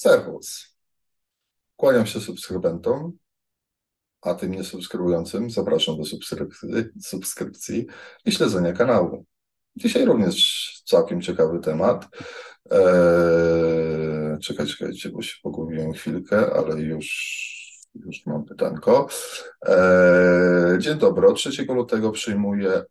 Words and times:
Serwus. 0.00 0.76
Kłaniam 1.76 2.06
się 2.06 2.20
subskrybentom, 2.20 3.12
a 4.22 4.34
tym 4.34 4.50
niesubskrybującym 4.50 5.50
zapraszam 5.50 5.96
do 5.96 6.04
subskrypcji, 7.02 7.86
i 8.24 8.32
śledzenia 8.32 8.72
kanału. 8.72 9.26
Dzisiaj 9.76 10.04
również 10.04 10.72
całkiem 10.84 11.20
ciekawy 11.20 11.60
temat. 11.60 12.08
Eee, 12.70 14.38
czekaj, 14.42 14.66
czekajcie, 14.66 15.08
bo 15.08 15.22
się 15.22 15.34
pogubiłem 15.42 15.92
chwilkę, 15.92 16.52
ale 16.52 16.80
już, 16.80 17.08
już 17.94 18.26
mam 18.26 18.44
pytanko. 18.44 19.08
Eee, 19.62 20.78
dzień 20.78 20.98
dobry, 20.98 21.26
od 21.26 21.36
3 21.36 21.64
lutego 21.64 22.12
przyjmuję, 22.12 22.82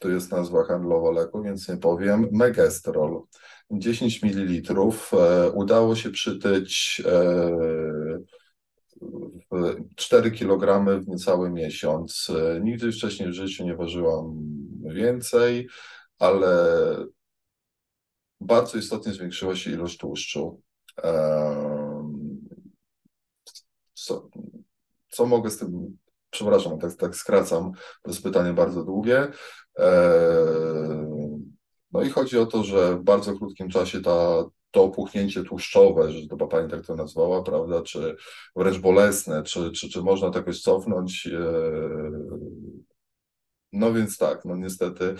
to 0.00 0.08
jest 0.08 0.32
nazwa 0.32 0.64
handlowa 0.64 1.10
leku, 1.10 1.42
więc 1.42 1.68
nie 1.68 1.76
powiem, 1.76 2.28
Megestrol. 2.32 3.22
10 3.70 4.22
ml. 4.22 4.72
Udało 5.54 5.96
się 5.96 6.10
przytyć 6.10 7.02
4 9.96 10.30
kg 10.30 10.84
w 11.00 11.08
niecały 11.08 11.50
miesiąc. 11.50 12.30
Nigdy 12.60 12.92
wcześniej 12.92 13.28
w 13.28 13.34
życiu 13.34 13.64
nie 13.64 13.76
ważyłam 13.76 14.34
więcej, 14.84 15.68
ale 16.18 16.56
bardzo 18.40 18.78
istotnie 18.78 19.12
zwiększyła 19.12 19.56
się 19.56 19.70
ilość 19.70 19.98
tłuszczu. 19.98 20.60
Co, 24.08 24.28
co 25.08 25.26
mogę 25.26 25.50
z 25.50 25.58
tym 25.58 25.98
przepraszam, 26.30 26.78
tak, 26.78 26.94
tak 26.94 27.16
skracam, 27.16 27.72
to 28.02 28.10
jest 28.10 28.22
pytanie 28.22 28.52
bardzo 28.52 28.84
długie. 28.84 29.28
No 31.92 32.02
i 32.02 32.10
chodzi 32.10 32.38
o 32.38 32.46
to, 32.46 32.64
że 32.64 32.96
w 32.96 33.02
bardzo 33.02 33.34
krótkim 33.34 33.68
czasie 33.68 34.00
ta, 34.00 34.44
to 34.70 34.84
opuchnięcie 34.84 35.44
tłuszczowe, 35.44 36.12
że 36.12 36.20
chyba 36.30 36.46
pani 36.46 36.70
tak 36.70 36.86
to 36.86 36.94
nazwała, 36.94 37.42
prawda, 37.42 37.82
czy 37.82 38.16
wręcz 38.56 38.78
bolesne, 38.78 39.42
czy, 39.42 39.72
czy, 39.72 39.88
czy 39.88 40.02
można 40.02 40.30
to 40.30 40.38
jakoś 40.38 40.60
cofnąć? 40.60 41.26
E, 41.26 41.40
no 43.72 43.92
więc 43.92 44.18
tak, 44.18 44.44
no 44.44 44.56
niestety 44.56 45.14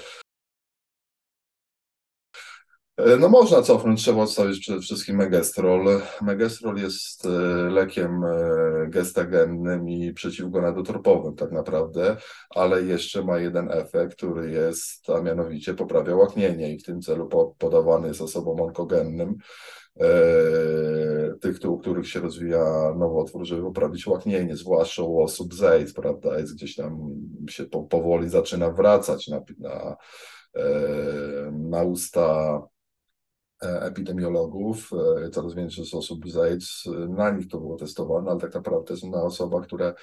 no 3.20 3.28
można 3.28 3.62
cofnąć, 3.62 4.02
trzeba 4.02 4.22
odstawić 4.22 4.60
przede 4.60 4.80
wszystkim 4.80 5.16
megestrol. 5.16 6.00
Megestrol 6.22 6.76
jest 6.76 7.26
e, 7.26 7.28
lekiem 7.70 8.24
e, 8.24 8.38
gestagennym 8.88 9.88
i 9.88 10.12
przeciwgonadotropowym 10.12 11.36
tak 11.36 11.52
naprawdę, 11.52 12.16
ale 12.50 12.82
jeszcze 12.82 13.24
ma 13.24 13.38
jeden 13.38 13.70
efekt, 13.70 14.16
który 14.16 14.50
jest, 14.50 15.10
a 15.10 15.20
mianowicie 15.20 15.74
poprawia 15.74 16.16
łaknienie 16.16 16.74
i 16.74 16.78
w 16.78 16.84
tym 16.84 17.00
celu 17.00 17.28
podawany 17.58 18.08
jest 18.08 18.20
osobom 18.20 18.60
onkogennym, 18.60 19.36
tych, 21.40 21.58
u 21.64 21.78
których 21.78 22.08
się 22.08 22.20
rozwija 22.20 22.94
nowotwór, 22.98 23.44
żeby 23.44 23.62
poprawić 23.62 24.06
łaknienie, 24.06 24.56
zwłaszcza 24.56 25.02
u 25.02 25.20
osób 25.20 25.54
z 25.54 25.62
AIDS, 25.62 25.92
prawda, 25.92 26.38
jest 26.38 26.54
gdzieś 26.54 26.76
tam 26.76 26.98
się 27.50 27.64
powoli 27.64 28.28
zaczyna 28.28 28.70
wracać 28.70 29.28
na, 29.28 29.40
na, 29.58 29.96
na 31.52 31.82
usta 31.82 32.60
E, 32.64 32.77
epidemiologów, 33.60 34.90
e, 35.26 35.30
coraz 35.30 35.54
więcej 35.54 35.84
osób 35.92 36.30
z 36.30 36.36
AIDS, 36.36 36.84
na 37.08 37.30
nich 37.30 37.48
to 37.48 37.58
było 37.58 37.76
testowane, 37.76 38.30
ale 38.30 38.40
tak 38.40 38.54
naprawdę 38.54 38.94
na 39.10 39.22
osobach, 39.22 39.66
które 39.66 39.94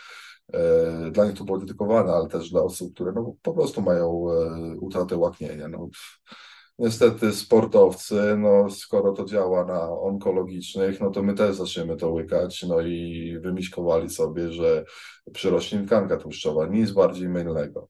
e, 0.53 1.11
dla 1.11 1.25
nich 1.25 1.37
to 1.37 1.43
było 1.43 1.57
dedykowane, 1.57 2.13
ale 2.13 2.27
też 2.27 2.49
dla 2.49 2.61
osób, 2.61 2.93
które 2.93 3.11
no, 3.11 3.33
po 3.41 3.53
prostu 3.53 3.81
mają 3.81 4.25
utratę 4.81 5.17
łaknienia. 5.17 5.67
No, 5.67 5.89
niestety 6.79 7.33
sportowcy, 7.33 8.37
no, 8.37 8.69
skoro 8.69 9.13
to 9.13 9.25
działa 9.25 9.65
na 9.65 9.89
onkologicznych, 9.89 11.01
no 11.01 11.09
to 11.11 11.23
my 11.23 11.33
też 11.33 11.55
zaczniemy 11.55 11.95
to 11.95 12.09
łykać, 12.09 12.63
no 12.63 12.81
i 12.81 13.37
wymiśkowali 13.41 14.09
sobie, 14.09 14.51
że 14.51 14.85
przyrośnie 15.33 15.85
tkanka 15.85 16.17
tłuszczowa, 16.17 16.65
nic 16.67 16.91
bardziej 16.91 17.29
mylnego. 17.29 17.89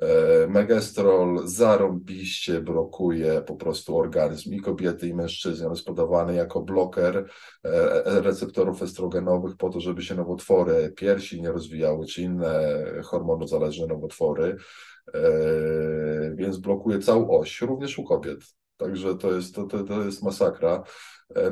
E, 0.00 0.46
megestrol 0.46 1.40
zarąbiście 1.44 2.60
blokuje 2.60 3.42
po 3.46 3.56
prostu 3.56 3.98
organizm 3.98 4.54
i 4.54 4.60
kobiety, 4.60 5.08
i 5.08 5.14
mężczyzny. 5.14 5.66
On 5.66 5.72
jest 5.72 5.86
podawany 5.86 6.34
jako 6.34 6.62
bloker 6.62 7.16
e, 7.64 8.20
receptorów 8.20 8.82
estrogenowych 8.82 9.56
po 9.56 9.70
to, 9.70 9.80
żeby 9.80 10.02
się 10.02 10.14
nowotwory 10.14 10.92
piersi 10.96 11.42
nie 11.42 11.52
rozwijały, 11.52 12.06
czy 12.06 12.22
inne 12.22 12.84
hormonozależne 13.04 13.86
nowotwory. 13.86 14.56
E, 15.14 15.20
więc 16.34 16.58
blokuje 16.58 16.98
całą 16.98 17.30
oś, 17.30 17.60
również 17.60 17.98
u 17.98 18.04
kobiet. 18.04 18.38
Także 18.76 19.14
to 19.14 19.32
jest, 19.32 19.54
to, 19.54 19.64
to, 19.64 19.84
to 19.84 20.02
jest 20.02 20.22
masakra. 20.22 20.82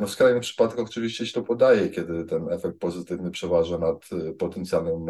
No 0.00 0.06
w 0.06 0.10
skrajnym 0.10 0.40
przypadku 0.40 0.82
oczywiście 0.82 1.26
się 1.26 1.32
to 1.32 1.42
podaje, 1.42 1.88
kiedy 1.88 2.24
ten 2.24 2.48
efekt 2.52 2.78
pozytywny 2.78 3.30
przeważa 3.30 3.78
nad 3.78 4.08
potencjalnym 4.38 5.06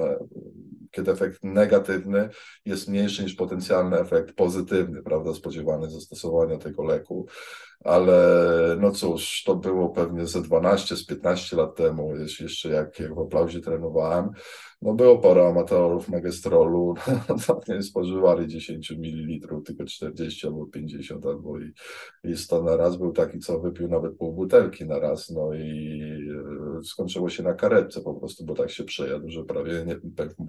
kiedy 0.90 1.10
efekt 1.10 1.44
negatywny 1.44 2.28
jest 2.64 2.88
mniejszy 2.88 3.22
niż 3.22 3.34
potencjalny 3.34 4.00
efekt 4.00 4.34
pozytywny, 4.34 5.02
prawda, 5.02 5.34
spodziewany 5.34 5.90
zastosowania 5.90 6.58
tego 6.58 6.84
leku. 6.84 7.26
Ale 7.84 8.76
no 8.80 8.90
cóż, 8.90 9.42
to 9.46 9.56
było 9.56 9.88
pewnie 9.88 10.26
ze 10.26 10.42
12, 10.42 10.96
z 10.96 11.06
15 11.06 11.56
lat 11.56 11.76
temu, 11.76 12.12
jeszcze 12.40 12.68
jak, 12.68 13.02
w 13.14 13.18
aplauzie 13.18 13.60
trenowałem. 13.60 14.30
No 14.82 14.94
było 14.94 15.18
parę 15.18 15.48
amatorów 15.48 16.08
megestrolu, 16.08 16.94
no, 17.48 17.60
nie 17.68 17.82
spożywali 17.82 18.48
10 18.48 18.90
ml, 18.90 19.62
tylko 19.64 19.84
40 19.84 20.46
albo 20.46 20.66
50 20.66 21.26
albo 21.26 21.58
i, 21.58 21.72
i 22.24 22.36
100 22.36 22.62
na 22.62 22.76
raz. 22.76 22.96
Był 22.96 23.12
taki, 23.12 23.38
co 23.38 23.60
wypił 23.60 23.88
nawet 23.88 24.16
pół 24.16 24.32
butelki 24.32 24.86
na 24.86 24.98
raz, 24.98 25.30
no 25.30 25.54
i 25.54 26.00
e, 26.78 26.84
skończyło 26.84 27.28
się 27.28 27.42
na 27.42 27.54
karetce 27.54 28.00
po 28.00 28.14
prostu, 28.14 28.44
bo 28.44 28.54
tak 28.54 28.70
się 28.70 28.84
przejadł, 28.84 29.30
że 29.30 29.44
prawie 29.44 29.84
nie 29.86 29.96
pękł 29.96 30.44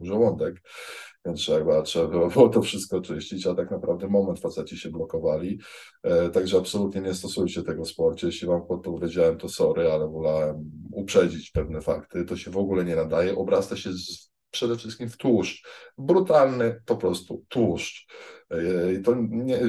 więc 1.26 1.40
trzeba, 1.40 1.82
trzeba 1.82 2.28
było 2.28 2.50
to 2.50 2.62
wszystko 2.62 3.02
czyścić, 3.02 3.48
a 3.48 3.56
tak 3.56 3.72
naprawdę 3.72 4.08
moment 4.08 4.40
faceci 4.40 4.78
się 4.78 4.90
blokowali, 4.90 5.60
e, 6.04 6.30
także 6.30 6.58
absolutnie 6.58 7.02
nie 7.02 7.14
stosujcie 7.14 7.64
tego 7.64 7.84
w 7.84 7.90
sporcie. 7.90 8.28
Jeśli 8.28 8.48
wam 8.48 8.68
podpowiedziałem, 8.68 9.38
to 9.38 9.50
sorry, 9.50 9.92
ale 9.92 10.08
wolałem 10.08 10.72
uprzedzić 10.92 11.52
pewne 11.52 11.82
fakty. 11.82 12.26
To 12.26 12.38
się 12.38 12.52
w 12.52 12.58
ogóle 12.58 12.86
nie 12.86 12.96
nadaje. 12.96 13.36
Obrasta 13.36 13.78
się 13.78 13.94
z, 13.94 14.32
przede 14.52 14.76
wszystkim 14.78 15.10
w 15.10 15.18
tłuszcz. 15.18 15.68
Brutalny 15.98 16.82
po 16.86 16.98
prostu 16.98 17.46
tłuszcz. 17.50 18.08
E, 18.50 18.94
I 18.94 19.02
to 19.02 19.16
nie, 19.30 19.60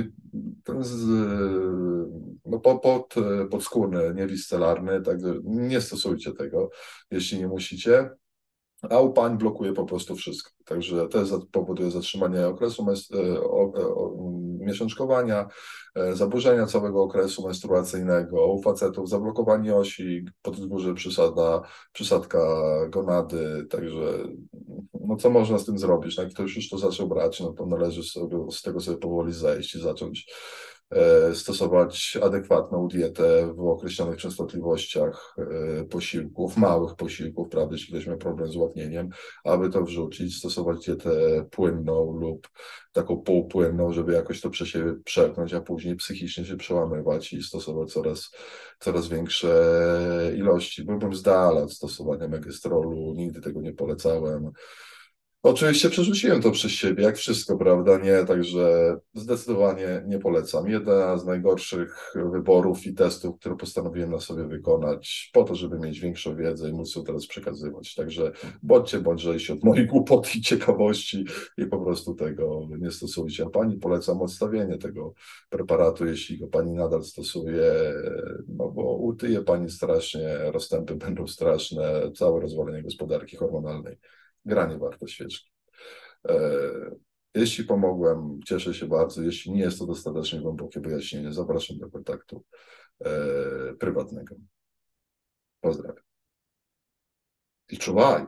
to 0.65 0.75
jest 0.75 0.95
no, 2.45 2.61
pod, 2.61 3.15
podskórny, 3.51 4.15
niewiscelarny, 4.15 5.03
także 5.03 5.35
nie 5.45 5.81
stosujcie 5.81 6.33
tego, 6.33 6.71
jeśli 7.11 7.39
nie 7.39 7.49
musicie 7.49 8.11
a 8.91 9.01
u 9.01 9.13
pań 9.13 9.39
blokuje 9.39 9.73
po 9.73 9.85
prostu 9.85 10.17
wszystko. 10.17 10.51
Także 10.65 11.09
to 11.09 11.47
powoduje 11.53 11.91
zatrzymanie 11.91 12.47
okresu 12.47 12.87
e, 12.91 12.95
miesiączkowania, 14.65 15.49
e, 15.95 16.17
zaburzenia 16.17 16.67
całego 16.67 17.03
okresu 17.03 17.47
menstruacyjnego, 17.47 18.53
u 18.53 18.63
facetów 18.63 19.09
zablokowanie 19.09 19.77
osi, 19.77 20.25
podwórze 20.43 20.95
przysada, 20.95 21.63
przysadka 21.93 22.39
gonady, 22.89 23.67
także 23.71 24.29
no 25.01 25.17
co 25.17 25.31
można 25.31 25.59
z 25.59 25.65
tym 25.65 25.79
zrobić? 25.79 26.17
No, 26.17 26.23
jak 26.23 26.33
ktoś 26.33 26.57
już 26.57 26.69
to 26.69 26.79
zaczął 26.79 27.09
brać, 27.09 27.41
no 27.41 27.53
to 27.53 27.67
należy 27.67 28.03
sobie, 28.03 28.39
z 28.51 28.63
tego 28.63 28.81
sobie 28.81 28.97
powoli 28.97 29.33
zejść 29.33 29.75
i 29.75 29.81
zacząć 29.81 30.27
E, 30.27 30.72
stosować 31.35 32.19
adekwatną 32.23 32.89
dietę 32.89 33.55
w 33.57 33.61
określonych 33.61 34.17
częstotliwościach 34.17 35.35
e, 35.39 35.85
posiłków, 35.85 36.57
małych 36.57 36.97
posiłków, 36.97 37.49
prawda, 37.49 37.75
jeśli 37.75 38.11
ma 38.11 38.17
problem 38.17 38.53
z 38.53 38.57
łaknieniem, 38.57 39.09
aby 39.45 39.71
to 39.71 39.83
wrzucić, 39.83 40.37
stosować 40.37 40.87
dietę 40.87 41.11
płynną 41.51 42.17
lub 42.17 42.49
taką 42.93 43.17
półpłynną, 43.17 43.93
żeby 43.93 44.13
jakoś 44.13 44.41
to 44.41 44.51
przez 44.51 44.69
siebie 44.69 44.95
przepchnąć, 45.05 45.55
a 45.55 45.61
później 45.61 45.97
psychicznie 45.97 46.45
się 46.45 46.57
przełamywać 46.57 47.33
i 47.33 47.43
stosować 47.43 47.93
coraz, 47.93 48.31
coraz 48.81 49.09
większe 49.09 49.53
ilości. 50.37 50.85
Byłbym 50.85 51.15
z 51.15 51.23
dala 51.23 51.63
od 51.63 51.73
stosowania 51.73 52.29
megestrolu, 52.29 53.15
nigdy 53.17 53.41
tego 53.41 53.61
nie 53.61 53.73
polecałem. 53.73 54.51
Oczywiście 55.45 55.91
przerzuciłem 55.91 56.43
to 56.43 56.51
przez 56.51 56.71
siebie, 56.71 57.05
jak 57.05 57.17
wszystko, 57.17 57.57
prawda? 57.57 57.99
Nie, 57.99 58.25
także 58.25 58.97
zdecydowanie 59.15 60.03
nie 60.07 60.19
polecam. 60.19 60.69
Jedna 60.69 61.19
z 61.19 61.27
najgorszych 61.27 62.13
wyborów 62.33 62.87
i 62.87 62.95
testów, 62.95 63.39
które 63.39 63.57
postanowiłem 63.57 64.11
na 64.11 64.21
sobie 64.21 64.45
wykonać, 64.45 65.31
po 65.33 65.45
to, 65.45 65.55
żeby 65.55 65.79
mieć 65.79 66.01
większą 66.01 66.37
wiedzę 66.37 66.69
i 66.69 66.73
móc 66.73 66.97
ją 66.97 67.05
teraz 67.05 67.27
przekazywać. 67.27 67.95
Także 67.95 68.33
bądźcie 68.63 69.01
bądźże 69.01 69.53
od 69.53 69.65
mojej 69.65 69.87
głupoty 69.87 70.31
i 70.39 70.41
ciekawości 70.41 71.25
i 71.59 71.67
po 71.67 71.79
prostu 71.79 72.15
tego 72.15 72.69
nie 72.79 72.91
stosujcie. 72.91 73.45
A 73.47 73.51
pani 73.51 73.77
polecam 73.77 74.23
odstawienie 74.23 74.79
tego 74.79 75.15
preparatu, 75.51 76.07
jeśli 76.07 76.39
go 76.39 76.47
pani 76.47 76.73
nadal 76.73 77.05
stosuje, 77.05 77.73
no 78.49 78.69
bo 78.69 78.97
utyje 78.97 79.41
pani 79.41 79.71
strasznie, 79.71 80.39
rozstępy 80.53 80.95
będą 80.95 81.27
straszne, 81.27 82.13
całe 82.15 82.41
rozwalenie 82.41 82.83
gospodarki 82.83 83.37
hormonalnej 83.37 83.99
granie 84.45 84.79
warto 84.79 85.07
świeczki. 85.07 85.51
E, 86.29 86.37
jeśli 87.35 87.65
pomogłem, 87.65 88.41
cieszę 88.47 88.75
się 88.75 88.87
bardzo. 88.87 89.23
Jeśli 89.23 89.53
nie 89.53 89.61
jest 89.61 89.79
to 89.79 89.87
dostatecznie 89.87 90.41
głębokie 90.41 90.81
wyjaśnienie, 90.81 91.33
zapraszam 91.33 91.79
do 91.79 91.91
kontaktu 91.91 92.45
e, 93.05 93.11
prywatnego. 93.75 94.35
Pozdrawiam. 95.61 96.05
i 97.69 97.79
czuwali. 97.79 98.27